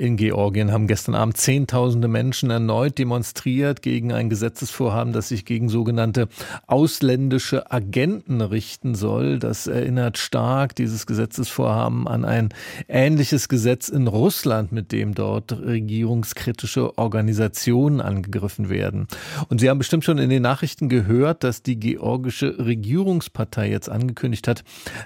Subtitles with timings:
[0.00, 5.68] in Georgien haben gestern Abend Zehntausende Menschen erneut demonstriert gegen ein Gesetzesvorhaben, das sich gegen
[5.68, 6.28] sogenannte
[6.66, 9.38] ausländische Agenten richten soll.
[9.38, 12.48] Das erinnert stark, dieses Gesetzesvorhaben, an ein
[12.88, 19.06] ähnliches Gesetz in Russland, mit dem dort regierungskritische Organisationen angegriffen werden.
[19.50, 24.48] Und Sie haben bestimmt schon in den Nachrichten gehört, dass die georgische Regierungspartei jetzt angekündigt
[24.48, 24.64] hat,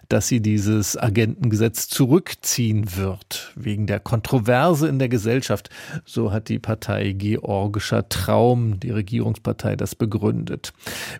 [0.09, 5.71] dass sie dieses Agentengesetz zurückziehen wird, wegen der Kontroverse Phase in der Gesellschaft.
[6.05, 10.73] So hat die Partei Georgischer Traum, die Regierungspartei, das begründet.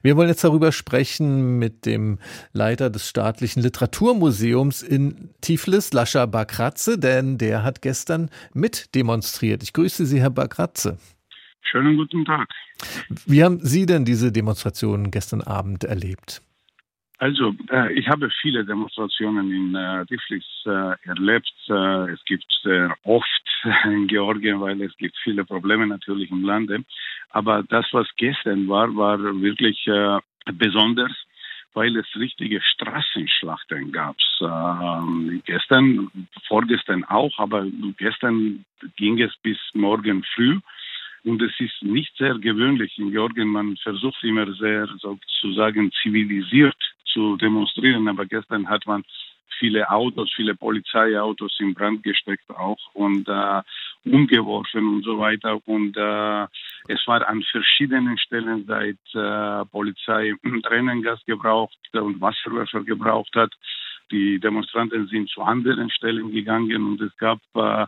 [0.03, 2.19] Wir wollen jetzt darüber sprechen mit dem
[2.53, 9.63] Leiter des staatlichen Literaturmuseums in Tiflis, Lascha Bakratze, denn der hat gestern mit demonstriert.
[9.63, 10.99] Ich grüße Sie, Herr Bakratze.
[11.63, 12.49] Schönen guten Tag.
[13.27, 16.43] Wie haben Sie denn diese Demonstration gestern Abend erlebt?
[17.25, 21.51] Also, äh, ich habe viele Demonstrationen in äh, Tiflis äh, erlebt.
[21.71, 23.47] Äh, es gibt sehr oft
[23.85, 26.85] in Georgien, weil es gibt viele Probleme natürlich im Lande.
[27.31, 30.19] Aber das, was gestern war, war wirklich äh,
[30.53, 31.13] besonders,
[31.73, 34.17] weil es richtige Straßenschlachten gab.
[34.43, 36.11] Ähm, gestern,
[36.47, 40.59] vorgestern auch, aber gestern ging es bis morgen früh.
[41.25, 43.49] Und es ist nicht sehr gewöhnlich in Georgien.
[43.49, 48.09] Man versucht immer sehr sozusagen zivilisiert zu demonstrieren.
[48.09, 49.05] Aber gestern hat man
[49.59, 53.63] viele Autos, viele Polizeiautos in Brand gesteckt auch und äh,
[54.05, 55.61] umgeworfen und so weiter.
[55.67, 56.47] Und äh,
[56.89, 63.53] es war an verschiedenen Stellen seit äh, Polizei Tränengas gebraucht und Wasserwerfer gebraucht hat.
[64.11, 67.87] Die Demonstranten sind zu anderen Stellen gegangen und es gab äh,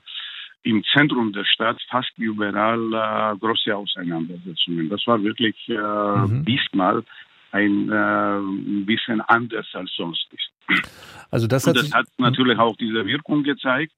[0.63, 4.89] im Zentrum der Stadt fast überall äh, große Auseinandersetzungen.
[4.89, 6.45] Das war wirklich äh, mhm.
[6.45, 7.05] diesmal
[7.53, 10.83] ein, äh, bisschen anders als sonst ist.
[11.31, 13.93] Also das hat, das hat natürlich auch diese Wirkung gezeigt,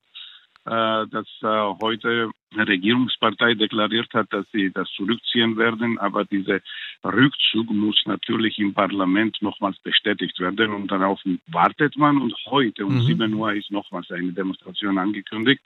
[0.65, 6.61] äh, dass äh, heute eine Regierungspartei deklariert hat, dass sie das zurückziehen werden, aber dieser
[7.05, 12.97] Rückzug muss natürlich im Parlament nochmals bestätigt werden und darauf wartet man und heute um
[12.97, 13.03] mhm.
[13.03, 15.63] 7 Uhr ist nochmals eine Demonstration angekündigt,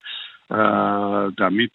[0.48, 0.54] äh,
[1.36, 1.72] damit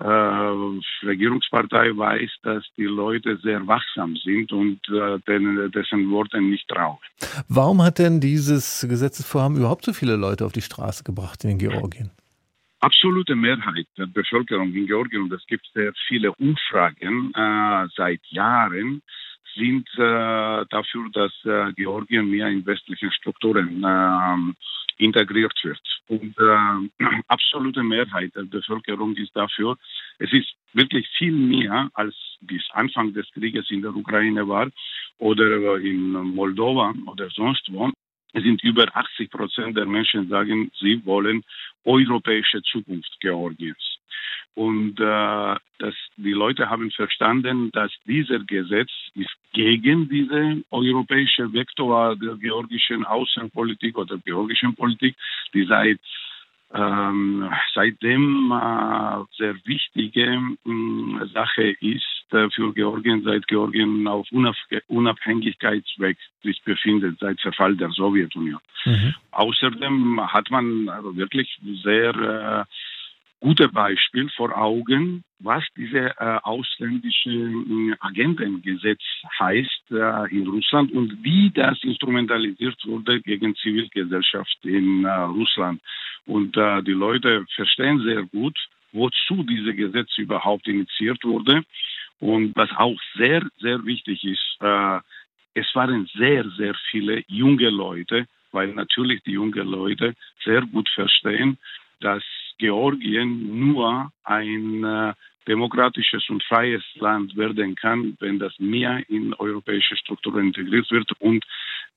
[0.00, 6.68] äh, Regierungspartei weiß, dass die Leute sehr wachsam sind und äh, den, dessen Worten nicht
[6.68, 6.98] trauen.
[7.48, 12.10] Warum hat denn dieses Gesetzesvorhaben überhaupt so viele Leute auf die Straße gebracht in Georgien?
[12.80, 19.00] Absolute Mehrheit der Bevölkerung in Georgien, und es gibt sehr viele Umfragen äh, seit Jahren,
[19.54, 24.56] sind äh, dafür, dass äh, Georgien mehr in westlichen Strukturen ähm,
[24.98, 25.80] integriert wird.
[26.08, 29.76] Und äh, absolute Mehrheit der Bevölkerung ist dafür.
[30.18, 34.68] Es ist wirklich viel mehr, als bis Anfang des Krieges in der Ukraine war
[35.18, 37.90] oder in Moldova oder sonst wo.
[38.32, 41.44] Es sind über 80 Prozent der Menschen sagen, sie wollen
[41.84, 43.93] europäische Zukunft Georgiens.
[44.54, 52.16] Und äh, dass die Leute haben verstanden, dass dieser Gesetz ist gegen diese europäische Vektor
[52.16, 55.16] der georgischen Außenpolitik oder georgischen Politik,
[55.52, 55.98] die seit
[56.74, 64.56] ähm, seitdem äh, sehr wichtige äh, Sache ist äh, für Georgien, seit Georgien auf Unab
[64.88, 68.60] Unabhängigkeitsweg sich befindet, seit Verfall der Sowjetunion.
[68.84, 69.14] Mhm.
[69.30, 72.64] Außerdem hat man also wirklich sehr äh,
[73.44, 79.02] gute Beispiel vor Augen, was diese äh, ausländische äh, Agentengesetz
[79.38, 85.82] heißt äh, in Russland und wie das instrumentalisiert wurde gegen Zivilgesellschaft in äh, Russland.
[86.24, 88.56] Und äh, die Leute verstehen sehr gut,
[88.92, 91.64] wozu dieses Gesetz überhaupt initiiert wurde.
[92.20, 95.00] Und was auch sehr, sehr wichtig ist, äh,
[95.52, 100.14] es waren sehr, sehr viele junge Leute, weil natürlich die jungen Leute
[100.46, 101.58] sehr gut verstehen,
[102.00, 102.22] dass
[102.58, 105.12] Georgien nur ein äh,
[105.46, 111.44] demokratisches und freies Land werden kann, wenn das mehr in europäische Strukturen integriert wird und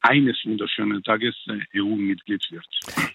[0.01, 2.65] eines wunderschönen Tages äh, EU-Mitglied wird.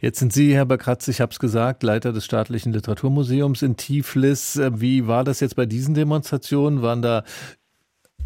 [0.00, 4.56] Jetzt sind Sie, Herr Bakratz, ich habe es gesagt, Leiter des Staatlichen Literaturmuseums in Tiflis.
[4.56, 6.83] Äh, wie war das jetzt bei diesen Demonstrationen?
[6.83, 7.25] Waren da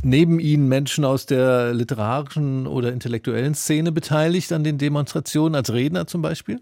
[0.03, 6.07] neben Ihnen Menschen aus der literarischen oder intellektuellen Szene beteiligt an den Demonstrationen, als Redner
[6.07, 6.61] zum Beispiel?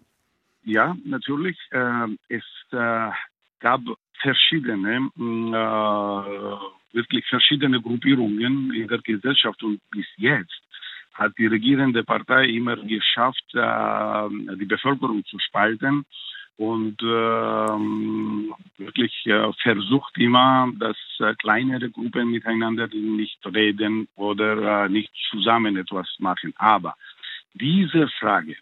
[0.64, 1.58] Ja, natürlich.
[1.70, 3.10] Äh, es äh,
[3.60, 3.80] gab
[4.20, 10.60] verschiedene, äh, wirklich verschiedene Gruppierungen in der Gesellschaft und bis jetzt
[11.14, 16.04] hat die regierende Partei immer geschafft, äh, die Bevölkerung zu spalten
[16.56, 25.12] und ähm, wirklich äh, versucht immer, dass äh, kleinere Gruppen miteinander nicht reden oder nicht
[25.30, 26.54] zusammen etwas machen.
[26.56, 26.96] Aber
[27.54, 28.56] diese Frage,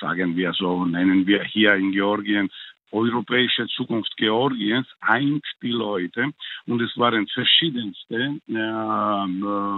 [0.00, 2.50] sagen wir so, nennen wir hier in Georgien
[2.92, 6.32] europäische Zukunft Georgiens eint die Leute
[6.66, 9.70] und es waren verschiedenste äh,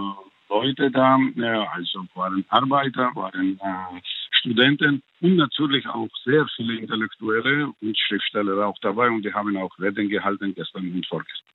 [0.49, 4.01] Leute da, äh, also waren Arbeiter, waren äh,
[4.31, 9.77] Studenten und natürlich auch sehr viele Intellektuelle und Schriftsteller auch dabei und die haben auch
[9.79, 11.52] Reden gehalten gestern und vorgestern.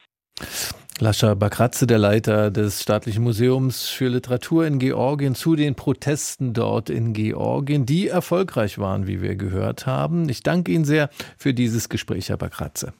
[1.01, 6.91] Lascha Bakratze, der Leiter des Staatlichen Museums für Literatur in Georgien, zu den Protesten dort
[6.91, 10.29] in Georgien, die erfolgreich waren, wie wir gehört haben.
[10.29, 11.09] Ich danke Ihnen sehr
[11.39, 12.95] für dieses Gespräch, Herr Bakratze.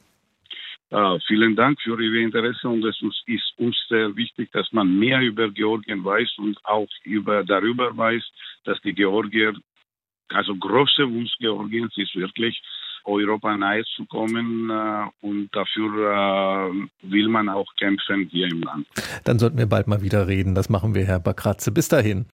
[0.91, 2.97] Uh, vielen Dank für Ihr Interesse und es
[3.27, 8.23] ist uns sehr wichtig, dass man mehr über Georgien weiß und auch über, darüber weiß,
[8.63, 9.53] dass die Georgier,
[10.29, 12.59] also große Wunsch Georgiens ist wirklich,
[13.09, 18.87] Europa nahe zu kommen äh, und dafür äh, will man auch kämpfen hier im Land.
[19.23, 20.55] Dann sollten wir bald mal wieder reden.
[20.55, 21.71] Das machen wir, Herr Bakratze.
[21.71, 22.25] Bis dahin.